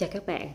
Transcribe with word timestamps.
Chào 0.00 0.08
các 0.12 0.26
bạn. 0.26 0.48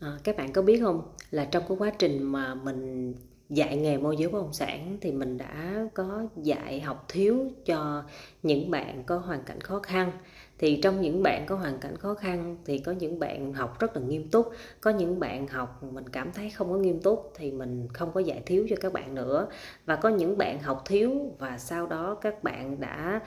À, 0.00 0.18
các 0.24 0.36
bạn 0.36 0.52
có 0.52 0.62
biết 0.62 0.80
không 0.80 1.02
là 1.30 1.44
trong 1.44 1.62
cái 1.68 1.76
quá 1.78 1.90
trình 1.98 2.22
mà 2.22 2.54
mình 2.54 3.14
dạy 3.48 3.76
nghề 3.76 3.98
môi 3.98 4.16
giới 4.16 4.28
bất 4.28 4.38
động 4.38 4.52
sản 4.52 4.98
thì 5.00 5.12
mình 5.12 5.38
đã 5.38 5.86
có 5.94 6.22
dạy 6.36 6.80
học 6.80 7.04
thiếu 7.08 7.50
cho 7.64 8.02
những 8.42 8.70
bạn 8.70 9.04
có 9.04 9.18
hoàn 9.18 9.42
cảnh 9.42 9.60
khó 9.60 9.78
khăn. 9.78 10.12
Thì 10.58 10.80
trong 10.82 11.00
những 11.00 11.22
bạn 11.22 11.46
có 11.46 11.56
hoàn 11.56 11.78
cảnh 11.78 11.96
khó 11.96 12.14
khăn 12.14 12.56
thì 12.64 12.78
có 12.78 12.92
những 12.92 13.18
bạn 13.18 13.52
học 13.52 13.80
rất 13.80 13.96
là 13.96 14.02
nghiêm 14.02 14.28
túc, 14.28 14.50
có 14.80 14.90
những 14.90 15.20
bạn 15.20 15.48
học 15.48 15.82
mình 15.82 16.08
cảm 16.08 16.32
thấy 16.32 16.50
không 16.50 16.70
có 16.72 16.78
nghiêm 16.78 17.00
túc 17.00 17.32
thì 17.34 17.50
mình 17.50 17.88
không 17.92 18.12
có 18.12 18.20
dạy 18.20 18.42
thiếu 18.46 18.66
cho 18.70 18.76
các 18.80 18.92
bạn 18.92 19.14
nữa. 19.14 19.48
Và 19.86 19.96
có 19.96 20.08
những 20.08 20.38
bạn 20.38 20.62
học 20.62 20.82
thiếu 20.86 21.34
và 21.38 21.58
sau 21.58 21.86
đó 21.86 22.14
các 22.14 22.42
bạn 22.42 22.80
đã 22.80 23.20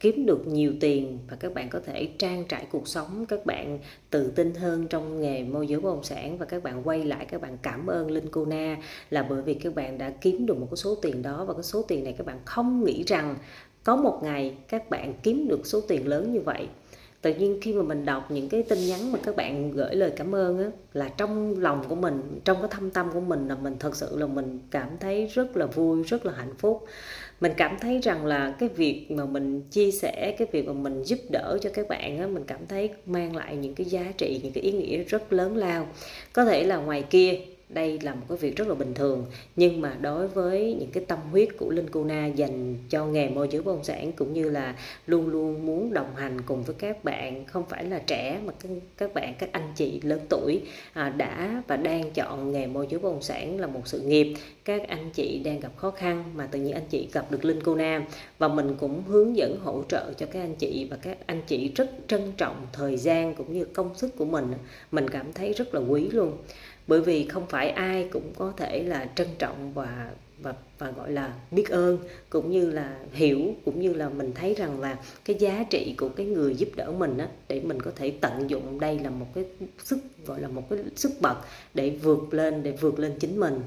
kiếm 0.00 0.26
được 0.26 0.46
nhiều 0.46 0.72
tiền 0.80 1.18
và 1.30 1.36
các 1.36 1.54
bạn 1.54 1.68
có 1.68 1.80
thể 1.86 2.08
trang 2.18 2.44
trải 2.48 2.66
cuộc 2.70 2.88
sống, 2.88 3.26
các 3.28 3.46
bạn 3.46 3.78
tự 4.10 4.30
tin 4.30 4.54
hơn 4.54 4.86
trong 4.88 5.20
nghề 5.20 5.44
môi 5.44 5.66
giới 5.66 5.80
bất 5.80 5.90
động 5.90 6.04
sản 6.04 6.38
và 6.38 6.46
các 6.46 6.62
bạn 6.62 6.88
quay 6.88 7.04
lại, 7.04 7.26
các 7.30 7.40
bạn 7.40 7.58
cảm 7.62 7.86
ơn 7.86 8.10
Linh 8.10 8.28
Cô 8.30 8.44
Na 8.44 8.76
là 9.10 9.22
bởi 9.22 9.42
vì 9.42 9.54
các 9.54 9.74
bạn 9.74 9.98
đã 9.98 10.10
kiếm 10.20 10.46
được 10.46 10.58
một 10.58 10.66
cái 10.70 10.76
số 10.76 10.94
tiền 10.94 11.22
đó 11.22 11.44
và 11.44 11.54
cái 11.54 11.62
số 11.62 11.82
tiền 11.82 12.04
này 12.04 12.14
các 12.18 12.26
bạn 12.26 12.38
không 12.44 12.84
nghĩ 12.84 13.04
rằng 13.06 13.36
có 13.84 13.96
một 13.96 14.20
ngày 14.22 14.54
các 14.68 14.90
bạn 14.90 15.14
kiếm 15.22 15.48
được 15.48 15.66
số 15.66 15.80
tiền 15.80 16.08
lớn 16.08 16.32
như 16.32 16.40
vậy 16.40 16.68
tự 17.22 17.34
nhiên 17.34 17.58
khi 17.62 17.72
mà 17.72 17.82
mình 17.82 18.04
đọc 18.04 18.30
những 18.30 18.48
cái 18.48 18.62
tin 18.62 18.78
nhắn 18.86 19.12
mà 19.12 19.18
các 19.22 19.36
bạn 19.36 19.70
gửi 19.70 19.94
lời 19.94 20.12
cảm 20.16 20.34
ơn 20.34 20.58
á, 20.58 20.70
là 20.92 21.08
trong 21.08 21.60
lòng 21.60 21.84
của 21.88 21.94
mình, 21.94 22.40
trong 22.44 22.56
cái 22.60 22.68
thâm 22.70 22.90
tâm 22.90 23.10
của 23.12 23.20
mình 23.20 23.48
là 23.48 23.54
mình 23.54 23.76
thật 23.80 23.96
sự 23.96 24.18
là 24.18 24.26
mình 24.26 24.58
cảm 24.70 24.88
thấy 25.00 25.26
rất 25.26 25.56
là 25.56 25.66
vui, 25.66 26.02
rất 26.02 26.26
là 26.26 26.32
hạnh 26.32 26.54
phúc. 26.58 26.84
Mình 27.40 27.52
cảm 27.56 27.76
thấy 27.80 28.00
rằng 28.02 28.26
là 28.26 28.54
cái 28.58 28.68
việc 28.68 29.06
mà 29.10 29.24
mình 29.24 29.62
chia 29.70 29.90
sẻ, 29.90 30.34
cái 30.38 30.48
việc 30.52 30.66
mà 30.66 30.72
mình 30.72 31.02
giúp 31.02 31.18
đỡ 31.30 31.58
cho 31.62 31.70
các 31.74 31.88
bạn 31.88 32.18
á, 32.18 32.26
mình 32.26 32.44
cảm 32.46 32.66
thấy 32.66 32.90
mang 33.06 33.36
lại 33.36 33.56
những 33.56 33.74
cái 33.74 33.84
giá 33.84 34.12
trị, 34.18 34.40
những 34.42 34.52
cái 34.52 34.62
ý 34.62 34.72
nghĩa 34.72 35.04
rất 35.04 35.32
lớn 35.32 35.56
lao. 35.56 35.86
Có 36.32 36.44
thể 36.44 36.64
là 36.64 36.76
ngoài 36.76 37.02
kia 37.10 37.38
đây 37.68 37.98
là 38.02 38.14
một 38.14 38.26
cái 38.28 38.38
việc 38.38 38.56
rất 38.56 38.68
là 38.68 38.74
bình 38.74 38.94
thường 38.94 39.26
nhưng 39.56 39.80
mà 39.80 39.96
đối 40.00 40.28
với 40.28 40.76
những 40.78 40.90
cái 40.90 41.04
tâm 41.04 41.18
huyết 41.30 41.48
của 41.58 41.70
Linh 41.70 41.90
Cô 41.90 42.04
Na 42.04 42.26
dành 42.26 42.74
cho 42.90 43.06
nghề 43.06 43.28
môi 43.28 43.48
giới 43.50 43.62
bất 43.62 43.72
động 43.72 43.84
sản 43.84 44.12
cũng 44.12 44.32
như 44.32 44.50
là 44.50 44.76
luôn 45.06 45.28
luôn 45.28 45.66
muốn 45.66 45.92
đồng 45.92 46.16
hành 46.16 46.40
cùng 46.40 46.62
với 46.62 46.76
các 46.78 47.04
bạn 47.04 47.44
không 47.44 47.64
phải 47.68 47.84
là 47.84 47.98
trẻ 47.98 48.40
mà 48.44 48.52
các, 48.60 48.68
các 48.96 49.14
bạn 49.14 49.34
các 49.38 49.52
anh 49.52 49.72
chị 49.76 50.00
lớn 50.02 50.20
tuổi 50.28 50.62
à, 50.92 51.08
đã 51.08 51.62
và 51.66 51.76
đang 51.76 52.10
chọn 52.10 52.52
nghề 52.52 52.66
môi 52.66 52.86
giới 52.90 53.00
bất 53.00 53.08
động 53.08 53.22
sản 53.22 53.60
là 53.60 53.66
một 53.66 53.80
sự 53.84 54.00
nghiệp. 54.00 54.34
Các 54.64 54.88
anh 54.88 55.10
chị 55.10 55.40
đang 55.44 55.60
gặp 55.60 55.76
khó 55.76 55.90
khăn 55.90 56.24
mà 56.34 56.46
tự 56.46 56.58
nhiên 56.58 56.74
anh 56.74 56.86
chị 56.90 57.08
gặp 57.12 57.30
được 57.30 57.44
Linh 57.44 57.60
Cô 57.64 57.74
Na 57.74 58.06
và 58.38 58.48
mình 58.48 58.76
cũng 58.80 59.02
hướng 59.06 59.36
dẫn 59.36 59.58
hỗ 59.60 59.82
trợ 59.88 60.12
cho 60.16 60.26
các 60.26 60.40
anh 60.40 60.54
chị 60.54 60.86
và 60.90 60.96
các 60.96 61.18
anh 61.26 61.42
chị 61.46 61.72
rất 61.74 61.90
trân 62.08 62.32
trọng 62.36 62.66
thời 62.72 62.96
gian 62.96 63.34
cũng 63.34 63.52
như 63.52 63.64
công 63.64 63.94
sức 63.94 64.16
của 64.16 64.24
mình. 64.24 64.52
Mình 64.92 65.10
cảm 65.10 65.32
thấy 65.32 65.52
rất 65.52 65.74
là 65.74 65.80
quý 65.80 66.08
luôn 66.08 66.32
bởi 66.86 67.00
vì 67.00 67.28
không 67.28 67.46
phải 67.46 67.70
ai 67.70 68.08
cũng 68.12 68.32
có 68.36 68.52
thể 68.56 68.82
là 68.82 69.08
trân 69.14 69.28
trọng 69.38 69.72
và 69.74 70.10
và 70.42 70.54
và 70.78 70.90
gọi 70.90 71.12
là 71.12 71.34
biết 71.50 71.68
ơn, 71.70 71.98
cũng 72.30 72.50
như 72.50 72.70
là 72.70 72.98
hiểu, 73.12 73.54
cũng 73.64 73.80
như 73.80 73.94
là 73.94 74.08
mình 74.08 74.32
thấy 74.34 74.54
rằng 74.54 74.80
là 74.80 74.98
cái 75.24 75.36
giá 75.38 75.64
trị 75.70 75.94
của 75.98 76.08
cái 76.08 76.26
người 76.26 76.54
giúp 76.54 76.68
đỡ 76.76 76.92
mình 76.92 77.18
á, 77.18 77.28
để 77.48 77.60
mình 77.60 77.82
có 77.82 77.90
thể 77.96 78.12
tận 78.20 78.50
dụng 78.50 78.80
đây 78.80 78.98
là 78.98 79.10
một 79.10 79.26
cái 79.34 79.44
sức, 79.84 79.98
gọi 80.26 80.40
là 80.40 80.48
một 80.48 80.62
cái 80.70 80.78
sức 80.96 81.12
bật 81.20 81.36
để 81.74 81.90
vượt 81.90 82.34
lên, 82.34 82.62
để 82.62 82.72
vượt 82.72 82.98
lên 82.98 83.12
chính 83.18 83.40
mình. 83.40 83.60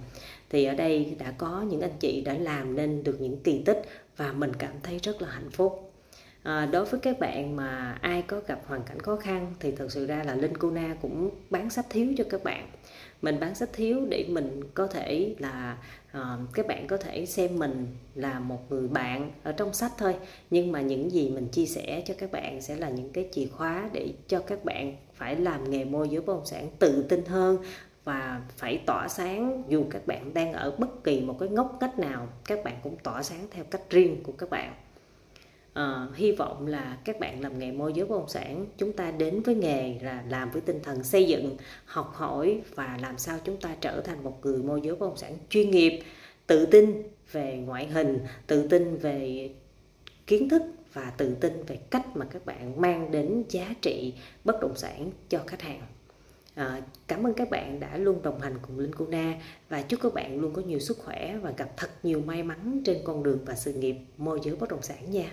Thì 0.49 0.65
ở 0.65 0.75
đây 0.75 1.15
đã 1.19 1.31
có 1.37 1.65
những 1.69 1.81
anh 1.81 1.97
chị 1.99 2.21
đã 2.21 2.33
làm 2.33 2.75
nên 2.75 3.03
được 3.03 3.21
những 3.21 3.37
kỳ 3.37 3.61
tích 3.65 3.81
và 4.17 4.33
mình 4.33 4.51
cảm 4.59 4.73
thấy 4.83 4.99
rất 5.03 5.21
là 5.21 5.29
hạnh 5.29 5.49
phúc 5.51 5.88
à, 6.43 6.65
đối 6.71 6.85
với 6.85 6.99
các 6.99 7.19
bạn 7.19 7.55
mà 7.55 7.97
ai 8.01 8.21
có 8.21 8.41
gặp 8.47 8.59
hoàn 8.67 8.83
cảnh 8.83 8.99
khó 8.99 9.15
khăn 9.15 9.53
thì 9.59 9.71
thật 9.71 9.91
sự 9.91 10.05
ra 10.05 10.23
là 10.23 10.35
linh 10.35 10.57
Cuna 10.57 10.95
cũng 11.01 11.29
bán 11.49 11.69
sách 11.69 11.85
thiếu 11.89 12.13
cho 12.17 12.23
các 12.29 12.43
bạn. 12.43 12.69
Mình 13.21 13.39
bán 13.39 13.55
sách 13.55 13.69
thiếu 13.73 14.05
để 14.09 14.25
mình 14.29 14.61
có 14.73 14.87
thể 14.87 15.35
là 15.39 15.77
uh, 16.17 16.53
các 16.53 16.67
bạn 16.67 16.87
có 16.87 16.97
thể 16.97 17.25
xem 17.25 17.59
mình 17.59 17.87
là 18.15 18.39
một 18.39 18.71
người 18.71 18.87
bạn 18.87 19.31
ở 19.43 19.51
trong 19.51 19.73
sách 19.73 19.91
thôi. 19.97 20.15
Nhưng 20.49 20.71
mà 20.71 20.81
những 20.81 21.11
gì 21.11 21.29
mình 21.29 21.47
chia 21.47 21.65
sẻ 21.65 22.03
cho 22.05 22.13
các 22.17 22.31
bạn 22.31 22.61
sẽ 22.61 22.75
là 22.75 22.89
những 22.89 23.09
cái 23.09 23.29
chìa 23.31 23.45
khóa 23.45 23.89
để 23.93 24.13
cho 24.27 24.39
các 24.39 24.65
bạn 24.65 24.95
phải 25.13 25.35
làm 25.35 25.71
nghề 25.71 25.85
môi 25.85 26.09
giới 26.09 26.21
bất 26.21 26.33
động 26.33 26.45
sản 26.45 26.69
tự 26.79 27.05
tin 27.09 27.25
hơn 27.25 27.57
và 28.03 28.41
phải 28.57 28.81
tỏa 28.85 29.07
sáng 29.07 29.63
dù 29.67 29.85
các 29.89 30.07
bạn 30.07 30.33
đang 30.33 30.53
ở 30.53 30.75
bất 30.77 31.03
kỳ 31.03 31.21
một 31.21 31.37
cái 31.39 31.49
ngóc 31.49 31.77
ngách 31.81 31.99
nào 31.99 32.27
các 32.45 32.63
bạn 32.63 32.75
cũng 32.83 32.97
tỏa 33.03 33.23
sáng 33.23 33.47
theo 33.51 33.63
cách 33.63 33.89
riêng 33.89 34.23
của 34.23 34.31
các 34.31 34.49
bạn 34.49 34.73
à, 35.79 36.07
hy 36.15 36.31
vọng 36.31 36.67
là 36.67 36.97
các 37.05 37.19
bạn 37.19 37.41
làm 37.41 37.59
nghề 37.59 37.71
môi 37.71 37.93
giới 37.93 38.05
bất 38.05 38.15
động 38.15 38.29
sản 38.29 38.65
chúng 38.77 38.93
ta 38.93 39.11
đến 39.11 39.41
với 39.41 39.55
nghề 39.55 39.99
là 40.01 40.23
làm 40.29 40.51
với 40.51 40.61
tinh 40.61 40.79
thần 40.83 41.03
xây 41.03 41.27
dựng 41.27 41.57
học 41.85 42.11
hỏi 42.15 42.61
và 42.75 42.99
làm 43.01 43.17
sao 43.17 43.39
chúng 43.43 43.57
ta 43.57 43.75
trở 43.81 44.01
thành 44.01 44.23
một 44.23 44.45
người 44.45 44.63
môi 44.63 44.81
giới 44.81 44.95
bất 44.95 45.07
động 45.07 45.17
sản 45.17 45.37
chuyên 45.49 45.71
nghiệp 45.71 45.99
tự 46.47 46.65
tin 46.65 47.03
về 47.31 47.57
ngoại 47.65 47.87
hình 47.87 48.19
tự 48.47 48.67
tin 48.67 48.97
về 48.97 49.49
kiến 50.27 50.49
thức 50.49 50.61
và 50.93 51.13
tự 51.17 51.35
tin 51.35 51.63
về 51.67 51.75
cách 51.75 52.17
mà 52.17 52.25
các 52.25 52.45
bạn 52.45 52.81
mang 52.81 53.11
đến 53.11 53.43
giá 53.49 53.73
trị 53.81 54.13
bất 54.43 54.61
động 54.61 54.75
sản 54.75 55.11
cho 55.29 55.39
khách 55.47 55.61
hàng 55.61 55.81
À, 56.55 56.81
cảm 57.07 57.27
ơn 57.27 57.33
các 57.33 57.49
bạn 57.49 57.79
đã 57.79 57.97
luôn 57.97 58.21
đồng 58.21 58.39
hành 58.39 58.53
cùng 58.61 58.79
Linh 58.79 58.95
cuna 58.95 59.41
và 59.69 59.81
chúc 59.81 59.99
các 60.03 60.13
bạn 60.13 60.39
luôn 60.39 60.53
có 60.53 60.61
nhiều 60.61 60.79
sức 60.79 60.97
khỏe 60.97 61.37
và 61.41 61.51
gặp 61.57 61.77
thật 61.77 61.89
nhiều 62.03 62.21
may 62.21 62.43
mắn 62.43 62.81
trên 62.85 62.97
con 63.03 63.23
đường 63.23 63.39
và 63.45 63.55
sự 63.55 63.73
nghiệp 63.73 63.95
môi 64.17 64.39
giới 64.43 64.55
bất 64.55 64.69
động 64.69 64.81
sản 64.81 65.11
nha. 65.11 65.31